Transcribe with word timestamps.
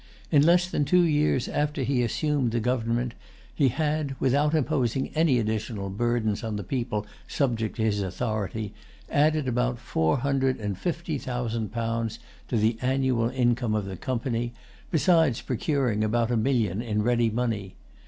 In 0.31 0.41
less 0.41 0.67
than 0.67 0.83
two 0.83 1.03
years 1.03 1.47
after 1.47 1.83
he 1.83 2.01
assumed 2.01 2.49
the 2.49 2.59
government, 2.59 3.13
he 3.53 3.67
had, 3.67 4.15
without 4.19 4.55
imposing 4.55 5.09
any 5.09 5.37
additional 5.37 5.91
burdens 5.91 6.43
on 6.43 6.55
the 6.55 6.63
people 6.63 7.05
subject 7.27 7.75
to 7.75 7.83
his 7.83 8.01
authority, 8.01 8.73
added 9.11 9.47
about 9.47 9.77
four 9.77 10.17
hundred 10.17 10.59
and 10.59 10.75
fifty 10.75 11.19
thousand 11.19 11.71
pounds 11.71 12.17
to 12.47 12.57
the 12.57 12.79
annual 12.81 13.29
income 13.29 13.75
of 13.75 13.85
the 13.85 13.95
Company, 13.95 14.53
besides 14.89 15.39
procuring 15.41 16.03
about 16.03 16.31
a 16.31 16.35
million 16.35 16.81
in 16.81 17.03
ready 17.03 17.29
money. 17.29 17.75